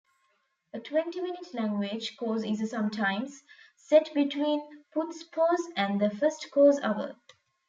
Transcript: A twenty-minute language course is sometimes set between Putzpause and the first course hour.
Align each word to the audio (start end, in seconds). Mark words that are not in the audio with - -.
A 0.73 0.79
twenty-minute 0.79 1.53
language 1.53 2.17
course 2.17 2.41
is 2.43 2.71
sometimes 2.71 3.43
set 3.75 4.11
between 4.15 4.67
Putzpause 4.95 5.69
and 5.75 6.01
the 6.01 6.09
first 6.09 6.49
course 6.49 6.79
hour. 6.81 7.13